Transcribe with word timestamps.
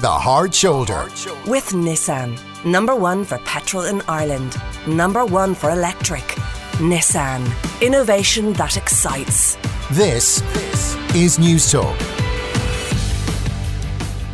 The 0.00 0.10
Hard 0.10 0.54
Shoulder. 0.54 1.10
With 1.46 1.72
Nissan. 1.72 2.40
Number 2.64 2.96
one 2.96 3.22
for 3.22 3.36
petrol 3.40 3.84
in 3.84 4.00
Ireland. 4.08 4.56
Number 4.86 5.26
one 5.26 5.54
for 5.54 5.68
electric. 5.68 6.22
Nissan. 6.80 7.44
Innovation 7.82 8.54
that 8.54 8.78
excites. 8.78 9.58
This 9.90 10.40
is 11.14 11.38
News 11.38 11.70
Talk. 11.70 11.94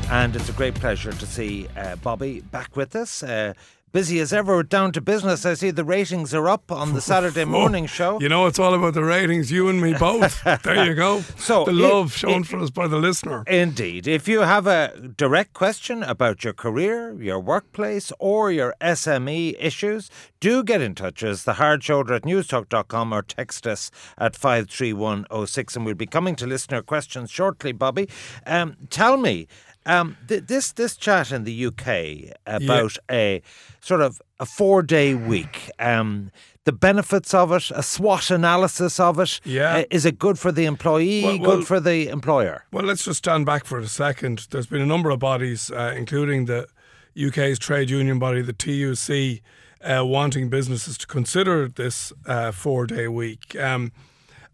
And 0.08 0.36
it's 0.36 0.48
a 0.48 0.52
great 0.52 0.76
pleasure 0.76 1.10
to 1.10 1.26
see 1.26 1.66
uh, 1.76 1.96
Bobby 1.96 2.42
back 2.42 2.76
with 2.76 2.94
us. 2.94 3.24
Uh, 3.24 3.54
busy 3.96 4.20
as 4.20 4.30
ever, 4.30 4.62
down 4.62 4.92
to 4.92 5.00
business. 5.00 5.46
I 5.46 5.54
see 5.54 5.70
the 5.70 5.82
ratings 5.82 6.34
are 6.34 6.50
up 6.50 6.70
on 6.70 6.92
the 6.92 7.00
Saturday 7.00 7.44
morning 7.58 7.86
show. 7.86 8.20
You 8.20 8.28
know, 8.28 8.44
it's 8.46 8.58
all 8.58 8.74
about 8.74 8.92
the 8.92 9.02
ratings, 9.02 9.50
you 9.50 9.70
and 9.70 9.80
me 9.80 9.94
both. 9.94 10.44
there 10.44 10.84
you 10.84 10.94
go. 10.94 11.22
So 11.38 11.64
the 11.64 11.70
it- 11.70 11.74
love 11.76 12.12
shown 12.12 12.42
it- 12.42 12.46
for 12.46 12.58
us 12.58 12.68
by 12.68 12.88
the 12.88 12.98
listener. 12.98 13.42
Indeed. 13.46 14.06
If 14.06 14.28
you 14.28 14.40
have 14.40 14.66
a 14.66 14.92
direct 15.16 15.54
question 15.54 16.02
about 16.02 16.44
your 16.44 16.52
career, 16.52 17.14
your 17.22 17.40
workplace, 17.40 18.12
or 18.18 18.52
your 18.52 18.74
SME 18.82 19.56
issues, 19.58 20.10
do 20.40 20.62
get 20.62 20.82
in 20.82 20.94
touch 20.94 21.22
as 21.22 21.44
the 21.44 21.54
hard 21.54 21.82
shoulder 21.82 22.12
at 22.12 22.24
newstalk.com 22.24 23.14
or 23.14 23.22
text 23.22 23.66
us 23.66 23.90
at 24.18 24.36
53106. 24.36 25.74
And 25.74 25.86
we'll 25.86 25.94
be 25.94 26.04
coming 26.06 26.36
to 26.36 26.46
listener 26.46 26.82
questions 26.82 27.30
shortly, 27.30 27.72
Bobby. 27.72 28.10
Um, 28.44 28.76
tell 28.90 29.16
me, 29.16 29.46
um, 29.86 30.16
th- 30.28 30.44
this 30.46 30.72
this 30.72 30.96
chat 30.96 31.32
in 31.32 31.44
the 31.44 31.66
UK 31.66 32.36
about 32.46 32.96
a 33.10 33.40
sort 33.80 34.02
of 34.02 34.20
a 34.38 34.44
four 34.46 34.82
day 34.82 35.14
week, 35.14 35.70
um, 35.78 36.30
the 36.64 36.72
benefits 36.72 37.32
of 37.32 37.52
it, 37.52 37.70
a 37.70 37.82
SWOT 37.82 38.30
analysis 38.30 38.98
of 39.00 39.18
it. 39.20 39.40
Yeah. 39.44 39.76
uh, 39.76 39.84
is 39.90 40.04
it 40.04 40.18
good 40.18 40.38
for 40.38 40.52
the 40.52 40.64
employee, 40.66 41.22
Well, 41.22 41.38
well- 41.38 41.56
good 41.58 41.66
for 41.66 41.80
the 41.80 42.08
employer? 42.08 42.64
Well, 42.72 42.84
let's 42.84 43.04
just 43.04 43.18
stand 43.18 43.46
back 43.46 43.64
for 43.64 43.78
a 43.78 43.86
second. 43.88 44.48
There's 44.50 44.66
been 44.66 44.82
a 44.82 44.86
number 44.86 45.10
of 45.10 45.20
bodies, 45.20 45.70
uh, 45.70 45.94
including 45.96 46.46
the 46.46 46.66
UK's 47.16 47.58
trade 47.58 47.88
union 47.88 48.18
body, 48.18 48.42
the 48.42 48.52
TUC, 48.52 49.40
uh, 49.82 50.04
wanting 50.04 50.50
businesses 50.50 50.98
to 50.98 51.06
consider 51.06 51.68
this 51.68 52.12
uh, 52.26 52.50
four 52.52 52.86
day 52.86 53.08
week. 53.08 53.54
Um, 53.56 53.92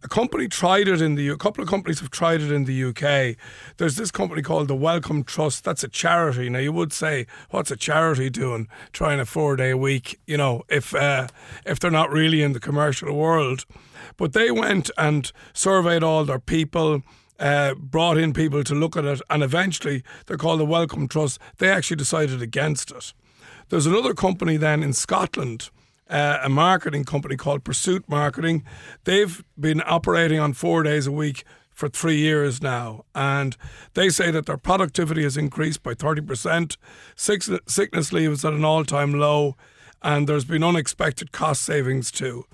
a 0.05 0.09
company 0.09 0.49
tried 0.49 0.89
it 0.89 1.01
in 1.01 1.15
the 1.15 1.29
a 1.29 1.37
couple 1.37 1.63
of 1.63 1.71
companies 1.71 2.01
have 2.01 2.11
tried 2.11 2.41
it 2.41 2.51
in 2.51 2.65
the 2.65 2.85
UK. 2.85 3.37
There's 3.77 3.97
this 3.97 4.11
company 4.11 4.43
called 4.43 4.69
the 4.69 4.75
Wellcome 4.75 5.25
Trust. 5.25 5.65
That's 5.65 5.85
a 5.85 5.89
charity. 5.89 6.49
Now 6.49 6.59
you 6.59 6.73
would 6.73 6.93
say, 6.93 7.27
what's 7.51 7.71
a 7.71 7.77
charity 7.77 8.29
doing 8.29 8.69
trying 8.93 9.21
a 9.21 9.25
four 9.25 9.57
day 9.57 9.75
week? 9.75 10.19
You 10.27 10.37
know, 10.37 10.63
if 10.69 10.95
uh, 10.95 11.29
if 11.65 11.79
they're 11.79 11.91
not 11.91 12.11
really 12.11 12.43
in 12.43 12.53
the 12.53 12.61
commercial 12.61 13.17
world, 13.17 13.65
but 14.17 14.33
they 14.33 14.51
went 14.51 14.91
and 14.99 15.31
surveyed 15.53 16.03
all 16.03 16.25
their 16.25 16.41
people. 16.41 17.03
Uh, 17.41 17.75
brought 17.75 18.19
in 18.19 18.33
people 18.33 18.63
to 18.63 18.73
look 18.73 18.97
at 18.97 19.05
it, 19.05 19.21
and 19.29 19.43
eventually 19.43 20.05
they're 20.27 20.37
called 20.37 20.61
the 20.61 20.65
Wellcome 20.65 21.09
Trust. 21.09 21.41
They 21.59 21.71
actually 21.71 21.97
decided 21.97 22.41
against 22.41 22.93
it. 22.93 23.13
There's 23.69 23.87
another 23.87 24.15
company 24.15 24.57
then 24.57 24.85
in 24.85 24.93
Scotland, 24.93 25.71
uh, 26.13 26.41
a 26.43 26.49
marketing 26.49 27.05
company 27.05 27.37
called 27.37 27.65
Pursuit 27.65 28.05
Marketing. 28.07 28.65
They've 29.05 29.43
been 29.59 29.83
operating 29.87 30.39
on 30.39 30.53
four 30.53 30.83
days 30.83 31.07
a 31.07 31.13
week 31.13 31.45
for 31.71 31.89
three 31.89 32.19
years 32.19 32.63
now, 32.63 33.05
and 33.15 33.57
they 33.95 34.11
say 34.11 34.31
that 34.31 34.45
their 34.45 34.59
productivity 34.59 35.23
has 35.23 35.39
increased 35.39 35.83
by 35.83 35.95
30%. 35.95 36.77
Sick- 37.17 37.43
sickness 37.67 38.13
leave 38.13 38.31
is 38.31 38.45
at 38.45 38.53
an 38.53 38.65
all 38.65 38.85
time 38.85 39.15
low, 39.15 39.57
and 40.03 40.29
there's 40.29 40.45
been 40.45 40.63
unexpected 40.63 41.33
cost 41.33 41.63
savings 41.63 42.11
too. 42.11 42.45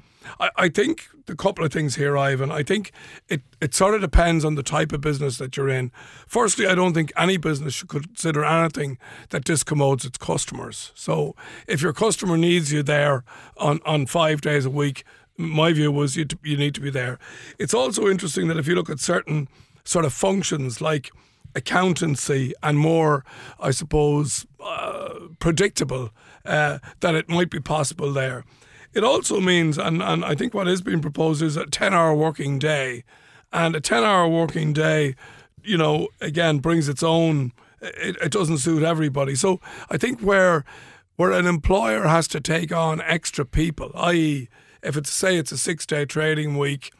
I, 0.41 0.51
I 0.57 0.69
think 0.69 1.09
the 1.27 1.37
couple 1.37 1.65
of 1.65 1.73
things 1.73 1.97
here, 1.97 2.17
Ivan. 2.17 2.51
I 2.51 2.63
think 2.63 2.93
it, 3.29 3.43
it 3.61 3.75
sort 3.75 3.95
of 3.95 4.01
depends 4.01 4.45
on 4.45 4.55
the 4.55 4.63
type 4.63 4.93
of 4.93 5.01
business 5.01 5.39
that 5.39 5.57
you're 5.57 5.69
in. 5.69 5.93
Firstly, 6.27 6.67
I 6.67 6.75
don't 6.75 6.95
think 6.95 7.13
any 7.17 7.37
business 7.37 7.75
should 7.75 7.89
consider 7.89 8.45
anything 8.45 8.99
that 9.31 9.45
discommodes 9.45 10.05
its 10.05 10.19
customers. 10.19 10.93
So 10.95 11.37
if 11.67 11.83
your 11.83 11.93
customer 11.93 12.37
needs 12.37 12.73
you 12.73 12.83
there 12.83 13.25
on, 13.57 13.81
on 13.85 14.07
five 14.07 14.41
days 14.41 14.65
a 14.65 14.71
week, 14.71 15.05
my 15.37 15.73
view 15.73 15.93
was 15.93 16.17
you, 16.17 16.27
you 16.43 16.57
need 16.57 16.75
to 16.75 16.81
be 16.81 16.91
there. 16.91 17.19
It's 17.59 17.75
also 17.75 18.09
interesting 18.09 18.49
that 18.49 18.57
if 18.57 18.67
you 18.67 18.75
look 18.75 18.91
at 18.91 18.99
certain 18.99 19.49
sort 19.85 20.05
of 20.05 20.13
functions 20.13 20.81
like 20.81 21.11
accountancy 21.55 22.53
and 22.63 22.79
more, 22.79 23.25
I 23.61 23.71
suppose, 23.71 24.47
uh, 24.63 25.15
predictable, 25.39 26.11
uh, 26.45 26.79
that 27.01 27.15
it 27.15 27.29
might 27.29 27.51
be 27.51 27.61
possible 27.61 28.13
there. 28.13 28.45
It 28.95 29.05
also 29.05 29.41
means, 29.41 29.79
and, 29.79 30.03
and 30.03 30.25
I 30.25 30.35
think 30.35 30.55
what 30.55 30.69
is 30.69 30.83
being 30.83 31.01
proposed 31.01 31.43
is 31.43 31.57
a 31.57 31.67
10 31.67 31.95
hour 31.95 32.15
working 32.15 32.59
day. 32.59 33.05
And 33.53 33.75
a 33.77 33.81
10 33.81 34.03
hour 34.03 34.29
working 34.29 34.73
day, 34.73 35.15
you 35.63 35.77
know, 35.77 36.09
again, 36.21 36.59
brings 36.59 36.89
its 36.89 37.03
own, 37.03 37.53
it, 37.81 38.17
it 38.23 38.33
doesn't 38.33 38.59
suit 38.59 38.83
everybody. 38.83 39.35
So 39.35 39.61
I 39.91 39.97
think 39.97 40.21
where, 40.21 40.65
where 41.17 41.33
an 41.33 41.47
employer 41.47 42.05
has 42.05 42.29
to 42.29 42.41
take 42.41 42.73
on 42.73 43.01
extra 43.03 43.45
people, 43.45 43.91
i.e., 43.95 44.49
if 44.83 44.97
it's 44.97 45.11
say 45.11 45.37
it's 45.37 45.51
a 45.51 45.59
six 45.59 45.85
day 45.85 46.05
trading 46.05 46.57
week 46.57 46.93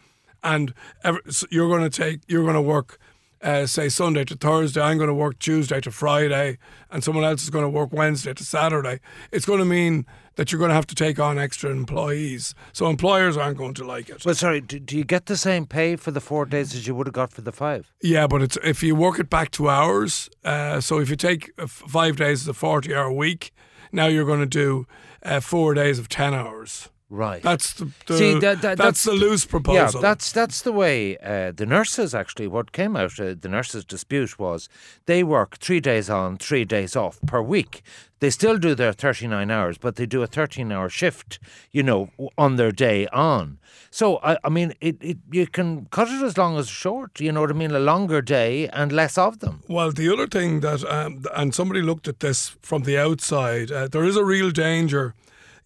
and 0.43 0.75
ever, 1.05 1.21
so 1.29 1.47
you're 1.51 1.69
going 1.69 1.89
to 1.89 1.97
take, 1.97 2.21
you're 2.27 2.43
going 2.43 2.55
to 2.55 2.61
work 2.61 2.99
uh, 3.43 3.67
say 3.67 3.89
Sunday 3.89 4.25
to 4.25 4.37
Thursday, 4.37 4.81
I'm 4.81 4.99
going 4.99 5.09
to 5.09 5.15
work 5.15 5.39
Tuesday 5.39 5.81
to 5.81 5.91
Friday, 5.91 6.59
and 6.91 7.03
someone 7.05 7.25
else 7.25 7.43
is 7.43 7.51
going 7.51 7.65
to 7.65 7.69
work 7.69 7.93
Wednesday 7.93 8.35
to 8.35 8.45
Saturday, 8.45 9.01
it's 9.33 9.47
going 9.47 9.61
to 9.61 9.65
mean 9.65 10.07
that 10.37 10.53
you're 10.53 10.59
going 10.59 10.69
to 10.69 10.75
have 10.75 10.87
to 10.87 10.95
take 10.95 11.19
on 11.19 11.39
extra 11.39 11.71
employees. 11.71 12.55
So 12.73 12.89
employers 12.89 13.37
aren't 13.37 13.59
going 13.59 13.75
to 13.75 13.85
like 13.85 14.09
it. 14.09 14.25
Well, 14.25 14.37
sorry, 14.37 14.61
do, 14.61 14.79
do 14.79 14.97
you 14.97 15.05
get 15.05 15.27
the 15.27 15.37
same 15.37 15.67
pay 15.67 15.97
for 15.97 16.13
the 16.13 16.21
four 16.21 16.47
days 16.47 16.75
as 16.75 16.87
you 16.87 16.95
would 16.95 17.09
have 17.09 17.15
got 17.15 17.33
for 17.33 17.41
the 17.41 17.53
five? 17.53 17.93
Yeah, 18.03 18.29
but 18.29 18.43
it's 18.43 18.57
if 18.63 18.83
you 18.83 18.95
work 18.95 19.19
it 19.19 19.29
back 19.29 19.51
to 19.53 19.69
hours. 19.69 20.31
Uh, 20.45 20.81
so 20.81 21.01
if 21.01 21.11
you 21.11 21.17
take 21.17 21.51
uh, 21.59 21.67
five 21.67 22.17
days 22.17 22.43
as 22.43 22.49
a 22.49 22.55
40 22.55 22.95
hour 22.95 23.13
week, 23.13 23.53
now 23.91 24.07
you're 24.07 24.25
going 24.25 24.41
to 24.41 24.47
do 24.47 24.87
uh, 25.25 25.41
four 25.41 25.75
days 25.75 25.99
of 25.99 26.09
10 26.09 26.35
hours. 26.35 26.89
Right. 27.11 27.43
That's 27.43 27.73
the, 27.73 27.91
the 28.07 28.19
See, 28.19 28.33
that- 28.35 28.41
that- 28.41 28.61
that's, 28.61 28.79
that's 28.79 29.05
the 29.05 29.13
loose 29.13 29.47
proposal. 29.47 30.01
Yeah, 30.01 30.01
that's 30.03 30.31
that's 30.31 30.61
the 30.63 30.73
way 30.73 31.17
uh, 31.19 31.53
the 31.53 31.65
nurses 31.65 32.15
actually. 32.15 32.49
What 32.49 32.73
came 32.73 32.97
out 32.97 33.19
uh, 33.19 33.35
the 33.41 33.49
nurses' 33.49 33.85
dispute 33.87 34.39
was 34.39 34.69
they 35.07 35.23
work 35.25 35.57
three 35.59 35.81
days 35.81 36.11
on, 36.11 36.37
three 36.37 36.67
days 36.67 36.95
off 36.97 37.19
per 37.27 37.41
week. 37.41 37.83
They 38.21 38.29
still 38.31 38.59
do 38.59 38.75
their 38.75 38.93
thirty 38.93 39.27
nine 39.27 39.51
hours, 39.51 39.79
but 39.79 39.97
they 39.97 40.05
do 40.05 40.23
a 40.23 40.27
thirteen 40.27 40.71
hour 40.71 40.91
shift. 40.91 41.39
You 41.73 41.83
know, 41.83 42.11
on 42.37 42.57
their 42.57 42.73
day 42.73 43.07
on. 43.09 43.59
So 43.91 44.19
I, 44.23 44.37
I 44.45 44.51
mean, 44.51 44.75
it, 44.83 44.97
it 45.01 45.17
you 45.33 45.47
can 45.47 45.87
cut 45.87 46.09
it 46.09 46.23
as 46.23 46.37
long 46.37 46.59
as 46.59 46.69
short. 46.69 47.21
You 47.21 47.33
know 47.33 47.41
what 47.41 47.51
I 47.51 47.55
mean? 47.55 47.71
A 47.71 47.79
longer 47.79 48.21
day 48.21 48.69
and 48.69 48.93
less 48.93 49.17
of 49.17 49.39
them. 49.39 49.63
Well, 49.67 49.93
the 49.93 50.13
other 50.13 50.27
thing 50.27 50.61
that, 50.61 50.85
um, 50.85 51.25
and 51.35 51.55
somebody 51.55 51.81
looked 51.81 52.07
at 52.07 52.21
this 52.21 52.51
from 52.61 52.83
the 52.83 52.99
outside, 52.99 53.73
uh, 53.73 53.89
there 53.89 54.05
is 54.05 54.17
a 54.17 54.25
real 54.25 54.51
danger. 54.51 55.15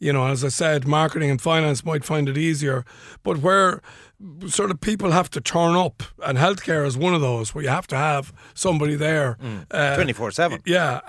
You 0.02 0.12
know, 0.12 0.26
as 0.26 0.42
I 0.44 0.48
said, 0.48 0.86
marketing 0.86 1.30
and 1.30 1.40
finance 1.40 1.84
might 1.84 2.04
find 2.04 2.28
it 2.28 2.36
easier, 2.36 2.84
but 3.22 3.38
where 3.38 3.80
sort 4.48 4.70
of 4.72 4.80
people 4.80 5.10
have 5.12 5.30
to 5.30 5.40
turn 5.40 5.76
up, 5.76 6.02
and 6.24 6.38
healthcare 6.38 6.84
is 6.86 6.96
one 6.96 7.14
of 7.14 7.20
those 7.20 7.54
where 7.54 7.62
you 7.64 7.70
have 7.70 7.86
to 7.88 7.96
have 7.96 8.32
somebody 8.54 8.96
there 8.96 9.36
uh, 9.70 9.94
Twenty 9.94 10.12
four 10.12 10.30
seven. 10.32 10.60
yeah, 10.66 11.00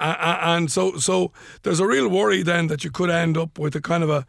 and 0.55 0.71
so 0.71 0.97
so 0.97 1.31
there's 1.63 1.79
a 1.79 1.87
real 1.87 2.07
worry 2.07 2.43
then 2.43 2.67
that 2.67 2.83
you 2.83 2.91
could 2.91 3.09
end 3.09 3.35
up 3.37 3.57
with 3.57 3.75
a 3.75 3.81
kind 3.81 4.03
of 4.03 4.09
a 4.11 4.25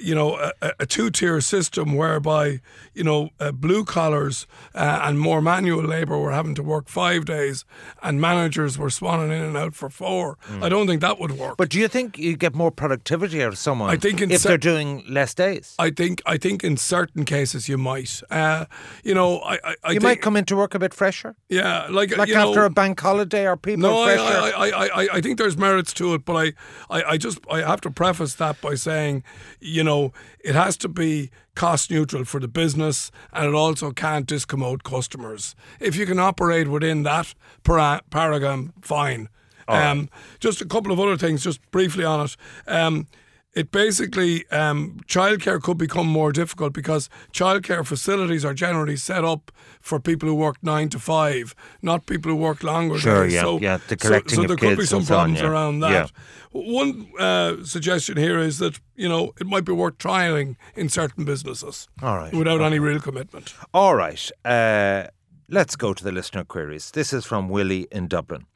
you 0.00 0.14
know 0.14 0.36
a, 0.36 0.72
a- 0.80 0.86
two 0.86 1.10
tier 1.10 1.40
system 1.40 1.94
whereby 1.96 2.60
you 2.94 3.04
know 3.04 3.30
uh, 3.38 3.52
blue 3.52 3.84
collars 3.84 4.46
uh, 4.74 5.00
and 5.04 5.18
more 5.18 5.40
manual 5.40 5.84
labour 5.84 6.18
were 6.18 6.32
having 6.32 6.54
to 6.56 6.62
work 6.62 6.88
five 6.88 7.24
days, 7.24 7.64
and 8.02 8.20
managers 8.20 8.76
were 8.78 8.88
swanning 8.88 9.26
in 9.36 9.42
and 9.42 9.56
out 9.56 9.74
for 9.74 9.88
four. 9.90 10.36
I 10.62 10.68
don't 10.68 10.86
think 10.86 11.00
that 11.00 11.18
would 11.20 11.32
work. 11.38 11.56
But 11.56 11.68
do 11.70 11.78
you 11.78 11.88
think 11.88 12.18
you 12.18 12.36
get 12.36 12.54
more 12.54 12.70
productivity 12.70 13.42
out 13.42 13.48
of 13.52 13.58
someone 13.58 13.90
I 13.90 13.96
think 13.96 14.20
in 14.20 14.30
if 14.30 14.40
cer- 14.40 14.48
they're 14.48 14.58
doing 14.72 15.04
less 15.08 15.34
days? 15.34 15.74
I 15.78 15.90
think 15.90 16.22
I 16.26 16.36
think 16.38 16.64
in 16.64 16.76
certain 16.76 17.24
cases 17.24 17.68
you 17.68 17.78
might. 17.78 18.22
Uh, 18.30 18.64
you 19.04 19.14
know, 19.14 19.38
I 19.40 19.54
I, 19.64 19.74
I 19.84 19.90
you 19.92 20.00
might 20.00 20.20
come 20.22 20.36
into 20.36 20.56
work 20.56 20.74
a 20.74 20.78
bit 20.78 20.94
fresher, 20.94 21.36
yeah, 21.48 21.86
like 21.90 22.16
like 22.16 22.30
after 22.30 22.60
know, 22.60 22.66
a 22.66 22.70
bank 22.70 23.00
holiday, 23.00 23.46
or 23.46 23.56
people 23.56 23.82
No, 23.82 24.02
I. 24.02 24.14
I, 24.14 24.50
I, 24.50 24.86
I, 25.02 25.08
I 25.16 25.20
think 25.20 25.38
there's 25.38 25.56
merits 25.56 25.92
to 25.94 26.14
it, 26.14 26.24
but 26.24 26.34
I, 26.36 26.52
I, 26.96 27.02
I 27.12 27.16
just 27.16 27.38
I 27.50 27.58
have 27.60 27.80
to 27.82 27.90
preface 27.90 28.34
that 28.34 28.60
by 28.60 28.74
saying, 28.74 29.22
you 29.60 29.82
know, 29.84 29.89
it 30.44 30.54
has 30.54 30.76
to 30.78 30.88
be 30.88 31.30
cost 31.54 31.90
neutral 31.90 32.24
for 32.24 32.40
the 32.40 32.48
business, 32.48 33.10
and 33.32 33.46
it 33.46 33.54
also 33.54 33.92
can't 33.92 34.26
discommode 34.26 34.82
customers. 34.82 35.54
If 35.78 35.96
you 35.96 36.06
can 36.06 36.18
operate 36.18 36.68
within 36.68 37.02
that 37.04 37.34
para- 37.62 38.02
paradigm, 38.10 38.72
fine. 38.80 39.28
Um, 39.68 40.08
just 40.40 40.60
a 40.60 40.64
couple 40.64 40.92
of 40.92 40.98
other 40.98 41.16
things, 41.16 41.44
just 41.44 41.60
briefly 41.70 42.04
on 42.04 42.24
it. 42.24 42.36
Um, 42.66 43.06
it 43.52 43.72
basically 43.72 44.46
um, 44.50 45.00
childcare 45.06 45.60
could 45.60 45.76
become 45.76 46.06
more 46.06 46.30
difficult 46.32 46.72
because 46.72 47.08
childcare 47.32 47.84
facilities 47.84 48.44
are 48.44 48.54
generally 48.54 48.96
set 48.96 49.24
up 49.24 49.50
for 49.80 49.98
people 49.98 50.28
who 50.28 50.34
work 50.36 50.56
nine 50.62 50.88
to 50.90 50.98
five, 50.98 51.54
not 51.82 52.06
people 52.06 52.30
who 52.30 52.36
work 52.36 52.62
longer 52.62 52.98
Sure, 52.98 53.24
days. 53.24 53.34
yeah, 53.34 53.40
so, 53.42 53.58
yeah, 53.58 53.76
the 53.88 53.96
so- 53.98 54.08
collecting 54.08 54.36
so, 54.36 54.42
of 54.42 54.48
there 54.48 54.56
could 54.56 54.78
be 54.78 54.86
some 54.86 55.02
so 55.02 55.14
on, 55.14 55.18
problems 55.34 55.40
yeah. 55.40 55.48
around 55.48 55.80
Yeah. 55.80 55.88
that. 55.90 56.12
One 56.52 57.10
uh, 57.18 57.64
suggestion 57.64 58.16
here 58.16 58.38
is 58.38 58.58
that 58.58 58.78
you 58.96 59.08
know 59.08 59.32
it 59.40 59.46
might 59.46 59.64
be 59.64 59.72
worth 59.72 59.98
trialing 59.98 60.56
in 60.76 60.88
certain 60.88 61.24
businesses, 61.24 61.88
All 62.02 62.16
right, 62.16 62.32
without 62.32 62.60
any 62.60 62.78
real 62.78 63.00
commitment. 63.00 63.54
All 63.74 63.94
right. 63.94 64.30
Uh, 64.44 65.06
Let's 65.52 65.74
go 65.74 65.92
to 65.92 66.04
the 66.04 66.12
listener 66.12 66.44
queries. 66.44 66.92
This 66.92 67.12
is 67.12 67.26
from 67.26 67.48
Willie 67.48 67.88
in 67.90 68.06
Dublin. 68.06 68.46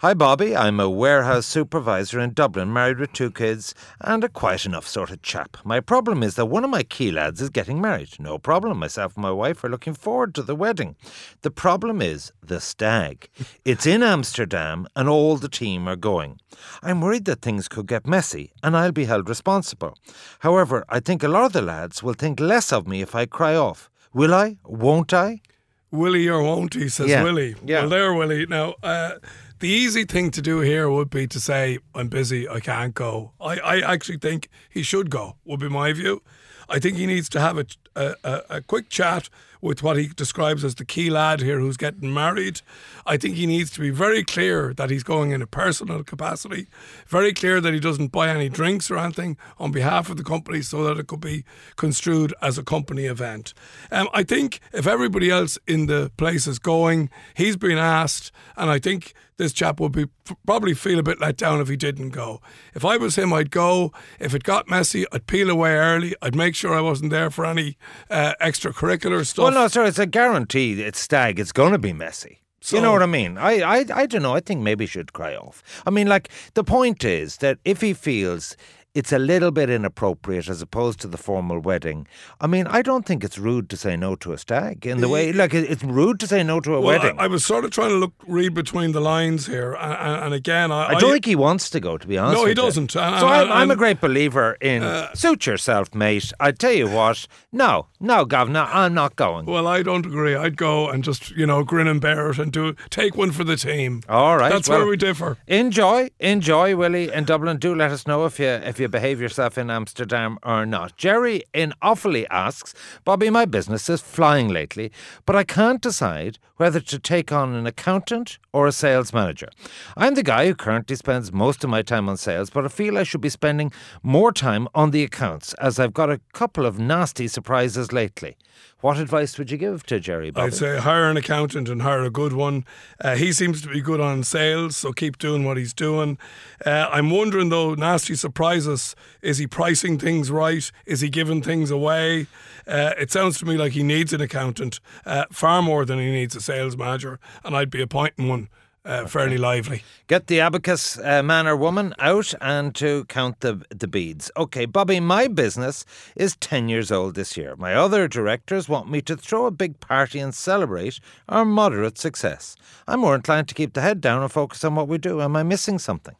Hi, 0.00 0.14
Bobby. 0.14 0.56
I'm 0.56 0.80
a 0.80 0.90
warehouse 0.90 1.46
supervisor 1.46 2.18
in 2.18 2.32
Dublin, 2.32 2.72
married 2.72 2.98
with 2.98 3.12
two 3.12 3.30
kids, 3.30 3.72
and 4.00 4.24
a 4.24 4.28
quiet 4.28 4.66
enough 4.66 4.84
sort 4.84 5.10
of 5.10 5.22
chap. 5.22 5.58
My 5.62 5.78
problem 5.78 6.24
is 6.24 6.34
that 6.34 6.46
one 6.46 6.64
of 6.64 6.70
my 6.70 6.82
key 6.82 7.12
lads 7.12 7.40
is 7.40 7.50
getting 7.50 7.80
married. 7.80 8.16
No 8.18 8.36
problem. 8.36 8.78
Myself 8.78 9.14
and 9.14 9.22
my 9.22 9.30
wife 9.30 9.62
are 9.62 9.68
looking 9.68 9.94
forward 9.94 10.34
to 10.34 10.42
the 10.42 10.56
wedding. 10.56 10.96
The 11.42 11.52
problem 11.52 12.02
is 12.02 12.32
the 12.42 12.60
stag. 12.60 13.28
It's 13.64 13.86
in 13.86 14.02
Amsterdam, 14.02 14.88
and 14.96 15.08
all 15.08 15.36
the 15.36 15.48
team 15.48 15.86
are 15.86 15.94
going. 15.94 16.40
I'm 16.82 17.00
worried 17.00 17.26
that 17.26 17.42
things 17.42 17.68
could 17.68 17.86
get 17.86 18.08
messy, 18.08 18.50
and 18.60 18.76
I'll 18.76 18.90
be 18.90 19.04
held 19.04 19.28
responsible. 19.28 19.96
However, 20.40 20.84
I 20.88 20.98
think 20.98 21.22
a 21.22 21.28
lot 21.28 21.44
of 21.44 21.52
the 21.52 21.62
lads 21.62 22.02
will 22.02 22.14
think 22.14 22.40
less 22.40 22.72
of 22.72 22.88
me 22.88 23.02
if 23.02 23.14
I 23.14 23.26
cry 23.26 23.54
off. 23.54 23.88
Will 24.12 24.34
I? 24.34 24.56
Won't 24.64 25.14
I? 25.14 25.42
Willie 25.90 26.28
or 26.28 26.42
won't 26.42 26.74
he, 26.74 26.88
says 26.88 27.08
Yeah. 27.10 27.22
Willie. 27.22 27.56
Yeah. 27.64 27.80
Well, 27.80 27.88
there, 27.90 28.14
Willie. 28.14 28.46
Now, 28.46 28.74
uh, 28.82 29.12
the 29.58 29.68
easy 29.68 30.04
thing 30.04 30.30
to 30.32 30.40
do 30.42 30.60
here 30.60 30.88
would 30.88 31.10
be 31.10 31.26
to 31.26 31.40
say, 31.40 31.78
I'm 31.94 32.08
busy, 32.08 32.48
I 32.48 32.60
can't 32.60 32.94
go. 32.94 33.32
I, 33.40 33.58
I 33.58 33.92
actually 33.92 34.18
think 34.18 34.48
he 34.68 34.82
should 34.82 35.10
go, 35.10 35.36
would 35.44 35.60
be 35.60 35.68
my 35.68 35.92
view. 35.92 36.22
I 36.68 36.78
think 36.78 36.96
he 36.96 37.06
needs 37.06 37.28
to 37.30 37.40
have 37.40 37.58
a, 37.58 37.66
a, 37.96 38.14
a, 38.24 38.42
a 38.50 38.60
quick 38.62 38.88
chat 38.88 39.28
with 39.60 39.82
what 39.82 39.96
he 39.96 40.08
describes 40.08 40.64
as 40.64 40.74
the 40.74 40.84
key 40.84 41.10
lad 41.10 41.40
here 41.40 41.58
who's 41.58 41.76
getting 41.76 42.12
married. 42.12 42.60
I 43.06 43.16
think 43.16 43.34
he 43.34 43.46
needs 43.46 43.70
to 43.72 43.80
be 43.80 43.90
very 43.90 44.24
clear 44.24 44.72
that 44.74 44.90
he's 44.90 45.02
going 45.02 45.30
in 45.32 45.42
a 45.42 45.46
personal 45.46 46.02
capacity, 46.02 46.68
very 47.06 47.32
clear 47.32 47.60
that 47.60 47.74
he 47.74 47.80
doesn't 47.80 48.12
buy 48.12 48.28
any 48.28 48.48
drinks 48.48 48.90
or 48.90 48.98
anything 48.98 49.36
on 49.58 49.72
behalf 49.72 50.10
of 50.10 50.16
the 50.16 50.24
company 50.24 50.62
so 50.62 50.84
that 50.84 50.98
it 50.98 51.06
could 51.06 51.20
be 51.20 51.44
construed 51.76 52.32
as 52.40 52.58
a 52.58 52.62
company 52.62 53.06
event. 53.06 53.54
Um, 53.90 54.08
I 54.12 54.22
think 54.22 54.60
if 54.72 54.86
everybody 54.86 55.30
else 55.30 55.58
in 55.66 55.86
the 55.86 56.10
place 56.16 56.46
is 56.46 56.58
going, 56.58 57.10
he's 57.34 57.56
been 57.56 57.78
asked, 57.78 58.32
and 58.56 58.70
I 58.70 58.78
think 58.78 59.14
this 59.40 59.52
chap 59.54 59.80
would 59.80 59.92
be 59.92 60.06
probably 60.44 60.74
feel 60.74 60.98
a 60.98 61.02
bit 61.02 61.18
let 61.18 61.36
down 61.38 61.60
if 61.60 61.68
he 61.68 61.76
didn't 61.76 62.10
go. 62.10 62.40
If 62.74 62.84
I 62.84 62.98
was 62.98 63.16
him, 63.16 63.32
I'd 63.32 63.50
go. 63.50 63.90
If 64.20 64.34
it 64.34 64.42
got 64.42 64.68
messy, 64.68 65.06
I'd 65.12 65.26
peel 65.26 65.48
away 65.48 65.72
early. 65.76 66.14
I'd 66.20 66.34
make 66.34 66.54
sure 66.54 66.74
I 66.74 66.82
wasn't 66.82 67.10
there 67.10 67.30
for 67.30 67.46
any 67.46 67.78
uh, 68.10 68.34
extracurricular 68.40 69.26
stuff. 69.26 69.44
Well, 69.44 69.52
no, 69.54 69.66
sir, 69.68 69.86
it's 69.86 69.98
a 69.98 70.04
guarantee. 70.04 70.82
It's 70.82 71.00
stag. 71.00 71.40
It's 71.40 71.52
going 71.52 71.72
to 71.72 71.78
be 71.78 71.94
messy. 71.94 72.42
you 72.70 72.82
know 72.82 72.92
what 72.92 73.02
I 73.02 73.06
mean? 73.06 73.38
I, 73.38 73.60
I, 73.62 73.84
I 73.94 74.06
don't 74.06 74.20
know. 74.22 74.34
I 74.34 74.40
think 74.40 74.60
maybe 74.60 74.84
he 74.84 74.88
should 74.88 75.14
cry 75.14 75.34
off. 75.34 75.62
I 75.86 75.90
mean, 75.90 76.06
like 76.06 76.28
the 76.52 76.62
point 76.62 77.02
is 77.02 77.38
that 77.38 77.58
if 77.64 77.80
he 77.80 77.94
feels 77.94 78.56
it's 78.94 79.12
a 79.12 79.18
little 79.18 79.50
bit 79.52 79.70
inappropriate 79.70 80.48
as 80.48 80.60
opposed 80.60 80.98
to 81.00 81.06
the 81.06 81.16
formal 81.16 81.60
wedding. 81.60 82.08
I 82.40 82.46
mean, 82.48 82.66
I 82.66 82.82
don't 82.82 83.06
think 83.06 83.22
it's 83.22 83.38
rude 83.38 83.70
to 83.70 83.76
say 83.76 83.96
no 83.96 84.16
to 84.16 84.32
a 84.32 84.38
stag 84.38 84.84
in 84.84 85.00
the 85.00 85.08
way, 85.08 85.32
like 85.32 85.54
it's 85.54 85.84
rude 85.84 86.18
to 86.20 86.26
say 86.26 86.42
no 86.42 86.58
to 86.60 86.74
a 86.74 86.80
Well, 86.80 86.98
wedding. 86.98 87.18
I, 87.18 87.24
I 87.24 87.26
was 87.28 87.44
sort 87.44 87.64
of 87.64 87.70
trying 87.70 87.90
to 87.90 87.96
look, 87.96 88.12
read 88.26 88.52
between 88.52 88.90
the 88.90 89.00
lines 89.00 89.46
here, 89.46 89.74
and, 89.74 90.24
and, 90.24 90.34
again, 90.34 90.72
I, 90.72 90.88
I 90.88 90.94
don't 91.00 91.12
think 91.12 91.24
he 91.24 91.36
wants 91.36 91.70
to 91.70 91.78
go, 91.80 91.96
to 91.98 92.06
be 92.06 92.18
honest. 92.18 92.40
No, 92.42 92.46
he 92.46 92.54
doesn't. 92.54 92.96
Uh, 92.96 93.00
and- 93.00 93.20
so 93.20 93.28
I'm, 93.28 93.42
and- 93.44 93.52
I'm 93.52 93.70
a 93.70 93.76
great 93.76 94.00
believer 94.00 94.56
in 94.60 94.82
uh, 94.82 95.14
suit 95.14 95.46
yourself, 95.46 95.94
mate. 95.94 96.32
I 96.40 96.50
tell 96.50 96.72
you 96.72 96.88
what, 96.88 97.28
no, 97.52 97.86
no, 98.00 98.24
Governor, 98.24 98.66
I'm 98.72 98.92
not 98.94 99.14
going. 99.14 99.46
Well, 99.46 99.68
I 99.68 99.82
don't 99.84 100.04
agree. 100.04 100.34
I'd 100.34 100.56
go 100.56 100.88
and 100.88 101.04
just 101.04 101.30
you 101.32 101.46
know 101.46 101.62
grin 101.62 101.86
and 101.86 102.00
bear 102.00 102.30
it 102.30 102.38
and 102.38 102.50
do 102.52 102.74
take 102.90 103.16
one 103.16 103.30
for 103.30 103.44
the 103.44 103.56
team. 103.56 104.02
All 104.08 104.36
right, 104.36 104.50
that's 104.52 104.68
well- 104.68 104.78
where 104.78 104.88
we 104.88 104.96
differ. 104.96 105.38
Enjoy, 105.46 106.08
enjoy, 106.18 106.74
Willie 106.74 107.12
in 107.12 107.24
Dublin. 107.24 107.58
Do 107.58 107.72
let 107.74 107.92
us 107.92 108.06
know 108.06 108.24
if 108.24 108.38
you 108.40 108.46
if 108.46 108.79
you 108.80 108.88
behave 108.88 109.20
yourself 109.20 109.56
in 109.58 109.70
Amsterdam 109.70 110.38
or 110.42 110.66
not. 110.66 110.96
Jerry 110.96 111.42
in 111.52 111.72
Offaly 111.82 112.26
asks, 112.30 112.74
Bobby, 113.04 113.30
my 113.30 113.44
business 113.44 113.88
is 113.88 114.00
flying 114.00 114.48
lately, 114.48 114.90
but 115.26 115.36
I 115.36 115.44
can't 115.44 115.80
decide 115.80 116.38
whether 116.56 116.80
to 116.80 116.98
take 116.98 117.30
on 117.32 117.54
an 117.54 117.66
accountant 117.66 118.38
or 118.52 118.66
a 118.66 118.72
sales 118.72 119.12
manager. 119.12 119.48
I'm 119.96 120.14
the 120.14 120.22
guy 120.22 120.46
who 120.46 120.54
currently 120.54 120.96
spends 120.96 121.32
most 121.32 121.62
of 121.62 121.70
my 121.70 121.82
time 121.82 122.08
on 122.08 122.16
sales, 122.16 122.50
but 122.50 122.64
I 122.64 122.68
feel 122.68 122.98
I 122.98 123.02
should 123.02 123.20
be 123.20 123.28
spending 123.28 123.72
more 124.02 124.32
time 124.32 124.68
on 124.74 124.90
the 124.90 125.04
accounts 125.04 125.54
as 125.54 125.78
I've 125.78 125.94
got 125.94 126.10
a 126.10 126.20
couple 126.32 126.66
of 126.66 126.78
nasty 126.78 127.28
surprises 127.28 127.92
lately. 127.92 128.36
What 128.80 128.98
advice 128.98 129.36
would 129.36 129.50
you 129.50 129.58
give 129.58 129.84
to 129.86 130.00
Jerry? 130.00 130.30
Bobby? 130.30 130.46
I'd 130.46 130.54
say 130.54 130.78
hire 130.78 131.10
an 131.10 131.18
accountant 131.18 131.68
and 131.68 131.82
hire 131.82 132.02
a 132.02 132.10
good 132.10 132.32
one. 132.32 132.64
Uh, 132.98 133.14
he 133.14 133.30
seems 133.32 133.60
to 133.62 133.68
be 133.68 133.82
good 133.82 134.00
on 134.00 134.22
sales, 134.22 134.76
so 134.76 134.92
keep 134.92 135.18
doing 135.18 135.44
what 135.44 135.58
he's 135.58 135.74
doing. 135.74 136.16
Uh, 136.64 136.88
I'm 136.90 137.10
wondering 137.10 137.50
though, 137.50 137.74
nasty 137.74 138.14
surprises. 138.14 138.96
Is 139.20 139.36
he 139.36 139.46
pricing 139.46 139.98
things 139.98 140.30
right? 140.30 140.70
Is 140.86 141.02
he 141.02 141.10
giving 141.10 141.42
things 141.42 141.70
away? 141.70 142.26
Uh, 142.66 142.94
it 142.98 143.10
sounds 143.10 143.38
to 143.38 143.44
me 143.44 143.58
like 143.58 143.72
he 143.72 143.82
needs 143.82 144.14
an 144.14 144.22
accountant 144.22 144.80
uh, 145.04 145.26
far 145.30 145.60
more 145.60 145.84
than 145.84 145.98
he 145.98 146.10
needs 146.10 146.34
a 146.34 146.40
sales 146.40 146.76
manager, 146.76 147.20
and 147.44 147.54
I'd 147.54 147.70
be 147.70 147.82
appointing 147.82 148.28
one 148.28 148.48
uh, 148.84 149.06
fairly 149.06 149.38
lively. 149.38 149.82
Get 150.06 150.26
the 150.26 150.40
abacus 150.40 150.98
uh, 150.98 151.22
man 151.22 151.46
or 151.46 151.56
woman 151.56 151.94
out 151.98 152.34
and 152.40 152.74
to 152.76 153.04
count 153.04 153.40
the 153.40 153.64
the 153.70 153.86
beads. 153.86 154.30
Okay, 154.36 154.66
Bobby, 154.66 155.00
my 155.00 155.28
business 155.28 155.84
is 156.16 156.36
10 156.36 156.68
years 156.68 156.90
old 156.90 157.14
this 157.14 157.36
year. 157.36 157.56
My 157.56 157.74
other 157.74 158.08
directors 158.08 158.68
want 158.68 158.90
me 158.90 159.00
to 159.02 159.16
throw 159.16 159.46
a 159.46 159.50
big 159.50 159.80
party 159.80 160.18
and 160.18 160.34
celebrate 160.34 161.00
our 161.28 161.44
moderate 161.44 161.98
success. 161.98 162.56
I'm 162.86 163.00
more 163.00 163.14
inclined 163.14 163.48
to 163.48 163.54
keep 163.54 163.74
the 163.74 163.82
head 163.82 164.00
down 164.00 164.22
and 164.22 164.32
focus 164.32 164.64
on 164.64 164.74
what 164.74 164.88
we 164.88 164.98
do. 164.98 165.20
Am 165.20 165.36
I 165.36 165.42
missing 165.42 165.78
something? 165.78 166.16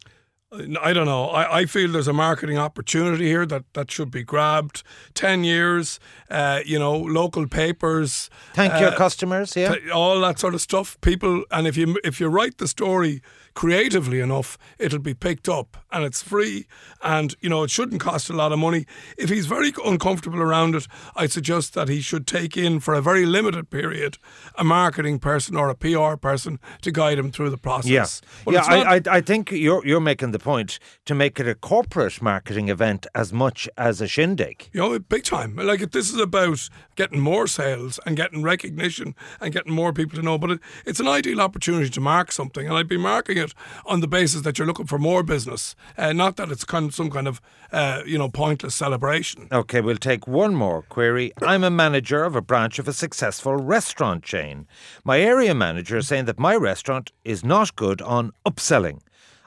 I 0.52 0.93
don't 0.93 1.06
know. 1.06 1.26
I, 1.26 1.61
I 1.61 1.64
feel 1.67 1.93
there's 1.93 2.08
a 2.08 2.12
marketing 2.12 2.58
opportunity 2.58 3.26
here 3.26 3.47
that, 3.47 3.64
that 3.75 3.88
should 3.88 4.11
be 4.11 4.25
grabbed. 4.25 4.82
10 5.14 5.44
years, 5.44 6.00
uh, 6.29 6.58
you 6.67 6.76
know, 6.76 6.97
local 6.97 7.47
papers. 7.47 8.29
Thank 8.55 8.75
uh, 8.75 8.79
your 8.79 8.93
customers, 8.93 9.55
yeah? 9.55 9.75
t- 9.76 9.91
all 9.93 10.20
that 10.23 10.41
sort 10.41 10.55
of 10.55 10.61
stuff. 10.61 11.00
People, 11.02 11.44
and 11.52 11.69
if 11.69 11.76
you 11.76 11.97
if 12.02 12.19
you 12.19 12.26
write 12.29 12.58
the 12.58 12.67
story 12.67 13.23
creatively 13.55 14.19
enough, 14.20 14.58
it'll 14.79 14.99
be 14.99 15.14
picked 15.14 15.49
up, 15.49 15.76
and 15.93 16.05
it's 16.05 16.23
free, 16.23 16.67
and 17.02 17.35
you 17.41 17.49
know 17.49 17.62
it 17.62 17.70
shouldn't 17.70 18.00
cost 18.00 18.29
a 18.31 18.32
lot 18.32 18.52
of 18.52 18.58
money. 18.58 18.87
If 19.19 19.29
he's 19.31 19.47
very 19.47 19.73
uncomfortable 19.85 20.41
around 20.41 20.75
it, 20.75 20.87
I 21.14 21.26
suggest 21.26 21.75
that 21.75 21.88
he 21.88 22.00
should 22.00 22.26
take 22.26 22.56
in 22.56 22.81
for 22.81 22.94
a 22.94 23.02
very 23.02 23.25
limited 23.26 23.70
period 23.70 24.19
a 24.56 24.64
marketing 24.64 25.19
person 25.20 25.56
or 25.56 25.69
a 25.69 25.75
PR 25.76 26.17
person 26.17 26.58
to 26.82 26.91
guide 26.91 27.19
him 27.19 27.31
through 27.31 27.50
the 27.50 27.58
process. 27.58 27.91
Yeah, 27.91 28.06
But 28.44 28.55
yeah. 28.55 28.61
not- 28.61 28.87
I, 28.87 28.94
I, 29.12 29.17
I 29.17 29.20
think 29.20 29.50
you're 29.52 29.85
you're 29.87 30.00
making 30.00 30.32
the 30.32 30.39
point 30.40 30.78
to 31.04 31.14
make 31.14 31.38
it 31.38 31.46
a 31.46 31.54
corporate 31.54 32.20
marketing 32.20 32.69
event 32.69 33.06
as 33.14 33.32
much 33.32 33.69
as 33.76 34.00
a 34.00 34.08
shindig. 34.08 34.69
You 34.72 34.81
know, 34.81 34.98
big 34.98 35.25
time. 35.25 35.56
Like 35.56 35.81
if 35.81 35.92
this 35.92 36.10
is 36.10 36.19
about 36.19 36.69
getting 36.96 37.20
more 37.20 37.46
sales 37.46 37.98
and 38.04 38.16
getting 38.16 38.42
recognition 38.42 39.14
and 39.40 39.52
getting 39.54 39.72
more 39.72 39.92
people 39.92 40.16
to 40.16 40.22
know. 40.22 40.37
But 40.37 40.50
it, 40.50 40.60
it's 40.84 41.00
an 41.00 41.08
ideal 41.08 41.40
opportunity 41.40 41.88
to 41.88 42.00
mark 42.00 42.31
something, 42.31 42.66
and 42.66 42.76
I'd 42.76 42.88
be 42.88 42.98
marking 42.98 43.38
it 43.38 43.54
on 43.87 44.00
the 44.00 44.08
basis 44.08 44.42
that 44.42 44.58
you're 44.58 44.66
looking 44.66 44.87
for 44.87 44.98
more 44.98 45.22
business, 45.22 45.75
uh, 45.96 46.12
not 46.12 46.37
that 46.37 46.50
it's 46.50 46.64
kind 46.64 46.87
of 46.87 46.94
some 46.94 47.11
kind 47.11 47.26
of 47.26 47.40
uh, 47.73 48.02
you 48.04 48.18
know 48.18 48.28
pointless 48.28 48.75
celebration. 48.75 49.49
Okay, 49.50 49.80
we'll 49.80 49.97
take 49.97 50.26
one 50.26 50.54
more 50.54 50.82
query. 50.82 51.32
I'm 51.40 51.64
a 51.64 51.70
manager 51.70 52.25
of 52.25 52.37
a 52.37 52.42
branch 52.42 52.78
of 52.78 52.87
a 52.87 52.92
successful 52.92 53.56
restaurant 53.56 54.23
chain. 54.23 54.66
My 55.04 55.20
area 55.20 55.54
manager 55.54 55.97
is 55.97 56.09
saying 56.09 56.26
that 56.26 56.38
my 56.38 56.54
restaurant 56.54 57.12
is 57.25 57.44
not 57.44 57.76
good 57.76 58.02
on 58.02 58.32
upselling. 58.44 59.00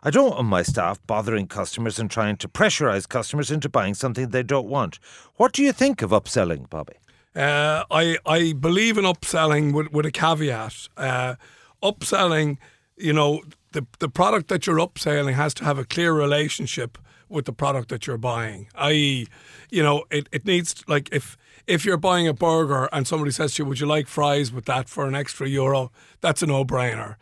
I 0.05 0.09
don't 0.09 0.31
want 0.31 0.47
my 0.47 0.63
staff 0.63 0.99
bothering 1.07 1.47
customers 1.47 1.97
and 1.97 2.11
trying 2.11 2.35
to 2.37 2.49
pressurize 2.49 3.07
customers 3.07 3.49
into 3.49 3.69
buying 3.69 3.93
something 3.93 4.29
they 4.29 4.43
don't 4.43 4.67
want. 4.67 4.99
What 5.35 5.53
do 5.53 5.63
you 5.63 5.71
think 5.71 6.01
of 6.01 6.11
upselling, 6.11 6.69
Bobby? 6.69 6.95
Uh, 7.35 7.85
I 7.89 8.17
I 8.25 8.53
believe 8.53 8.97
in 8.97 9.05
upselling 9.05 9.73
with, 9.73 9.91
with 9.93 10.05
a 10.05 10.11
caveat. 10.11 10.89
Uh, 10.97 11.35
upselling, 11.81 12.57
you 12.97 13.13
know, 13.13 13.41
the 13.71 13.85
the 13.99 14.09
product 14.09 14.49
that 14.49 14.67
you're 14.67 14.77
upselling 14.77 15.33
has 15.33 15.53
to 15.55 15.63
have 15.63 15.79
a 15.79 15.85
clear 15.85 16.13
relationship 16.13 16.97
with 17.29 17.45
the 17.45 17.53
product 17.53 17.87
that 17.89 18.05
you're 18.05 18.17
buying. 18.17 18.67
I.e., 18.75 19.27
you 19.71 19.81
know, 19.81 20.03
it, 20.11 20.27
it 20.31 20.45
needs 20.45 20.83
like 20.87 21.09
if 21.11 21.37
if 21.65 21.85
you're 21.85 21.97
buying 21.97 22.27
a 22.27 22.33
burger 22.33 22.89
and 22.91 23.07
somebody 23.07 23.31
says 23.31 23.55
to 23.55 23.63
you, 23.63 23.69
"Would 23.69 23.79
you 23.79 23.87
like 23.87 24.07
fries 24.07 24.51
with 24.51 24.65
that 24.65 24.89
for 24.89 25.07
an 25.07 25.15
extra 25.15 25.47
euro?" 25.47 25.91
That's 26.19 26.43
a 26.43 26.45
no 26.45 26.65
brainer. 26.65 27.15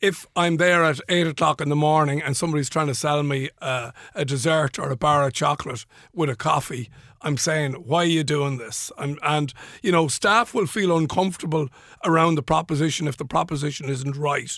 If 0.00 0.26
I'm 0.36 0.58
there 0.58 0.84
at 0.84 1.00
eight 1.08 1.26
o'clock 1.26 1.60
in 1.60 1.70
the 1.70 1.76
morning 1.76 2.22
and 2.22 2.36
somebody's 2.36 2.70
trying 2.70 2.86
to 2.86 2.94
sell 2.94 3.24
me 3.24 3.50
uh, 3.60 3.90
a 4.14 4.24
dessert 4.24 4.78
or 4.78 4.90
a 4.90 4.96
bar 4.96 5.26
of 5.26 5.32
chocolate 5.32 5.86
with 6.14 6.30
a 6.30 6.36
coffee, 6.36 6.88
I'm 7.22 7.36
saying, 7.36 7.72
why 7.74 8.02
are 8.02 8.04
you 8.06 8.24
doing 8.24 8.58
this? 8.58 8.92
And, 8.98 9.18
and, 9.22 9.52
you 9.82 9.90
know, 9.90 10.08
staff 10.08 10.54
will 10.54 10.66
feel 10.66 10.96
uncomfortable 10.96 11.68
around 12.04 12.36
the 12.36 12.42
proposition 12.42 13.08
if 13.08 13.16
the 13.16 13.24
proposition 13.24 13.88
isn't 13.88 14.16
right. 14.16 14.50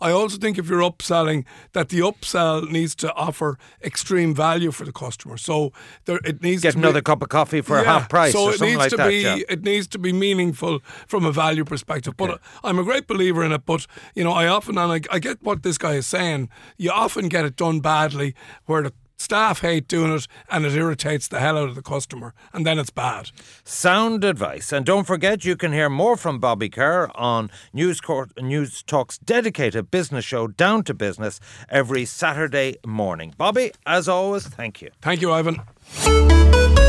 I 0.00 0.10
also 0.10 0.38
think 0.38 0.58
if 0.58 0.68
you're 0.68 0.80
upselling, 0.80 1.44
that 1.72 1.88
the 1.88 2.00
upsell 2.00 2.70
needs 2.70 2.94
to 2.96 3.12
offer 3.14 3.58
extreme 3.82 4.34
value 4.34 4.70
for 4.70 4.84
the 4.84 4.92
customer. 4.92 5.36
So 5.36 5.72
there, 6.04 6.20
it 6.24 6.42
needs 6.42 6.62
Get 6.62 6.72
to 6.72 6.78
another 6.78 7.00
be, 7.00 7.04
cup 7.04 7.22
of 7.22 7.28
coffee 7.28 7.60
for 7.60 7.78
a 7.78 7.82
Yeah, 7.82 7.98
half 8.00 8.08
price 8.08 8.32
So 8.32 8.50
it 8.50 8.60
needs 8.60 8.76
like 8.76 8.90
to 8.90 8.96
that. 8.96 9.08
be 9.08 9.22
yeah. 9.22 9.36
it 9.48 9.62
needs 9.62 9.86
to 9.88 9.98
be 9.98 10.12
meaningful 10.12 10.80
from 11.06 11.24
a 11.24 11.32
value 11.32 11.64
perspective. 11.64 12.16
But 12.16 12.30
uh, 12.30 12.38
I'm 12.62 12.78
a 12.78 12.84
great 12.84 13.06
believer 13.06 13.44
in 13.44 13.52
it. 13.52 13.64
But 13.66 13.86
you 14.14 14.24
know, 14.24 14.32
I 14.32 14.46
often 14.46 14.78
and 14.78 14.92
I, 14.92 15.00
I 15.10 15.18
get 15.18 15.42
what 15.42 15.62
this 15.62 15.78
guy 15.78 15.94
is 15.94 16.06
saying. 16.06 16.48
You 16.76 16.90
often 16.90 17.28
get 17.28 17.44
it 17.44 17.56
done 17.56 17.80
badly 17.80 18.34
where 18.66 18.82
the 18.82 18.92
staff 19.24 19.60
hate 19.62 19.88
doing 19.88 20.12
it, 20.12 20.28
and 20.50 20.66
it 20.66 20.74
irritates 20.74 21.26
the 21.26 21.40
hell 21.40 21.56
out 21.56 21.68
of 21.68 21.74
the 21.74 21.82
customer, 21.82 22.34
and 22.52 22.66
then 22.66 22.78
it's 22.78 22.90
bad. 22.90 23.30
Sound 23.64 24.22
advice. 24.22 24.70
And 24.70 24.84
don't 24.84 25.06
forget, 25.06 25.44
you 25.44 25.56
can 25.56 25.72
hear 25.72 25.88
more 25.88 26.16
from 26.16 26.38
Bobby 26.38 26.68
Kerr 26.68 27.10
on 27.14 27.50
News, 27.72 28.00
Court, 28.00 28.30
News 28.40 28.82
Talk's 28.82 29.18
dedicated 29.18 29.90
business 29.90 30.24
show, 30.24 30.46
Down 30.46 30.84
to 30.84 30.94
Business, 30.94 31.40
every 31.68 32.04
Saturday 32.04 32.76
morning. 32.86 33.34
Bobby, 33.36 33.72
as 33.86 34.08
always, 34.08 34.46
thank 34.46 34.82
you. 34.82 34.90
Thank 35.00 35.22
you, 35.22 35.32
Ivan. 35.32 36.83